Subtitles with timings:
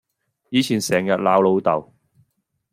[0.49, 1.93] 以前成日鬧老豆